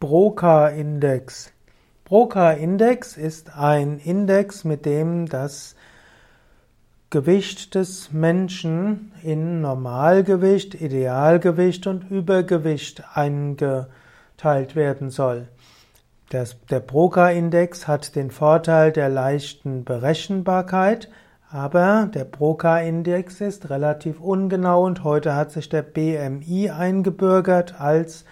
Broca-Index. 0.00 1.52
Broca-Index 2.04 3.16
ist 3.16 3.56
ein 3.56 3.98
Index, 3.98 4.62
mit 4.62 4.86
dem 4.86 5.26
das 5.26 5.74
Gewicht 7.10 7.74
des 7.74 8.12
Menschen 8.12 9.10
in 9.24 9.60
Normalgewicht, 9.60 10.80
Idealgewicht 10.80 11.88
und 11.88 12.08
Übergewicht 12.12 13.02
eingeteilt 13.12 14.76
werden 14.76 15.10
soll. 15.10 15.48
Das, 16.30 16.56
der 16.70 16.78
Broca-Index 16.78 17.88
hat 17.88 18.14
den 18.14 18.30
Vorteil 18.30 18.92
der 18.92 19.08
leichten 19.08 19.82
Berechenbarkeit, 19.82 21.08
aber 21.50 22.08
der 22.14 22.24
Broca-Index 22.24 23.40
ist 23.40 23.68
relativ 23.68 24.20
ungenau 24.20 24.84
und 24.84 25.02
heute 25.02 25.34
hat 25.34 25.50
sich 25.50 25.68
der 25.68 25.82
BMI 25.82 26.70
eingebürgert 26.70 27.80
als 27.80 28.24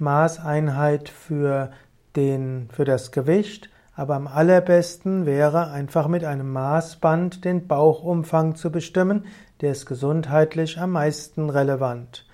Maßeinheit 0.00 1.08
für, 1.08 1.70
den, 2.16 2.68
für 2.72 2.84
das 2.84 3.12
Gewicht, 3.12 3.70
aber 3.94 4.14
am 4.14 4.26
allerbesten 4.26 5.26
wäre 5.26 5.70
einfach 5.70 6.08
mit 6.08 6.24
einem 6.24 6.52
Maßband 6.52 7.44
den 7.44 7.66
Bauchumfang 7.66 8.54
zu 8.54 8.70
bestimmen, 8.72 9.26
der 9.60 9.72
ist 9.72 9.86
gesundheitlich 9.86 10.78
am 10.78 10.92
meisten 10.92 11.50
relevant. 11.50 12.26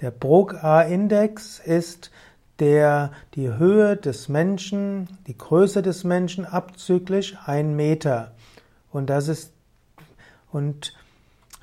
Der 0.00 0.12
Broca-Index 0.12 1.58
ist 1.58 2.10
der 2.60 3.12
die 3.34 3.52
Höhe 3.52 3.96
des 3.96 4.28
Menschen, 4.28 5.08
die 5.26 5.36
Größe 5.36 5.82
des 5.82 6.04
Menschen 6.04 6.44
abzüglich 6.44 7.36
ein 7.46 7.76
Meter. 7.76 8.32
Und 8.90 9.10
das 9.10 9.28
ist 9.28 9.52
und 10.50 10.94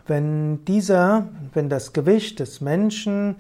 wenn 0.08 0.64
dieser, 0.66 1.28
wenn 1.54 1.70
das 1.70 1.92
Gewicht 1.92 2.40
des 2.40 2.62
Menschen 2.62 3.36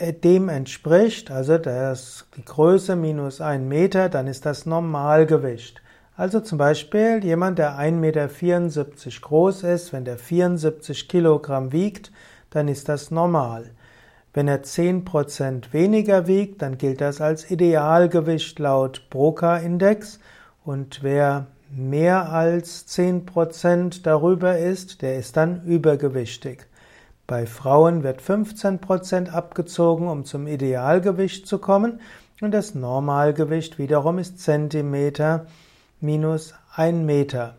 dem 0.00 0.48
entspricht, 0.48 1.30
also 1.30 1.58
das, 1.58 2.26
die 2.36 2.44
Größe 2.44 2.96
minus 2.96 3.40
ein 3.40 3.68
Meter, 3.68 4.08
dann 4.08 4.26
ist 4.26 4.46
das 4.46 4.66
Normalgewicht. 4.66 5.82
Also 6.16 6.40
zum 6.40 6.58
Beispiel 6.58 7.24
jemand, 7.24 7.58
der 7.58 7.78
1,74 7.78 7.92
Meter 7.92 8.28
groß 9.20 9.62
ist, 9.64 9.92
wenn 9.92 10.04
der 10.04 10.18
74 10.18 11.08
Kilogramm 11.08 11.72
wiegt, 11.72 12.12
dann 12.50 12.68
ist 12.68 12.88
das 12.88 13.10
normal. 13.10 13.70
Wenn 14.34 14.48
er 14.48 14.62
10% 14.62 15.72
weniger 15.72 16.26
wiegt, 16.26 16.62
dann 16.62 16.78
gilt 16.78 17.00
das 17.00 17.20
als 17.20 17.50
Idealgewicht 17.50 18.58
laut 18.58 19.06
Broca-Index 19.10 20.20
und 20.64 21.02
wer 21.02 21.46
mehr 21.70 22.30
als 22.30 22.86
10% 22.88 24.02
darüber 24.02 24.58
ist, 24.58 25.02
der 25.02 25.18
ist 25.18 25.36
dann 25.36 25.64
übergewichtig. 25.64 26.66
Bei 27.28 27.44
Frauen 27.44 28.04
wird 28.04 28.22
15% 28.22 29.28
abgezogen, 29.28 30.08
um 30.08 30.24
zum 30.24 30.46
Idealgewicht 30.46 31.46
zu 31.46 31.58
kommen 31.58 32.00
und 32.40 32.52
das 32.52 32.74
Normalgewicht 32.74 33.78
wiederum 33.78 34.18
ist 34.18 34.40
Zentimeter 34.40 35.44
minus 36.00 36.54
ein 36.74 37.04
Meter. 37.04 37.56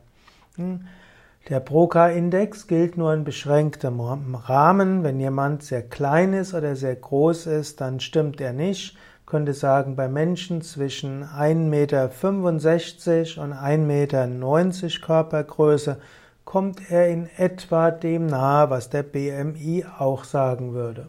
Hm. 0.55 0.87
Der 1.49 1.59
Broca-Index 1.59 2.65
gilt 2.65 2.97
nur 2.97 3.13
in 3.13 3.23
beschränktem 3.23 3.99
Rahmen. 3.99 5.03
Wenn 5.03 5.19
jemand 5.19 5.61
sehr 5.61 5.83
klein 5.83 6.33
ist 6.33 6.55
oder 6.55 6.75
sehr 6.75 6.95
groß 6.95 7.45
ist, 7.45 7.79
dann 7.79 7.99
stimmt 7.99 8.41
er 8.41 8.53
nicht. 8.53 8.97
Ich 9.19 9.25
könnte 9.27 9.53
sagen, 9.53 9.95
bei 9.95 10.07
Menschen 10.07 10.63
zwischen 10.63 11.23
1,65 11.23 11.59
Meter 11.69 12.05
und 13.43 13.53
1,90 13.53 13.77
Meter 13.77 15.05
Körpergröße 15.05 15.99
kommt 16.49 16.89
er 16.89 17.09
in 17.09 17.29
etwa 17.37 17.91
dem 17.91 18.25
nahe, 18.25 18.71
was 18.71 18.89
der 18.89 19.03
BMI 19.03 19.85
auch 19.99 20.23
sagen 20.23 20.73
würde. 20.73 21.07